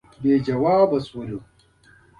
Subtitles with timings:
[0.21, 1.39] بې ځوابه شولو.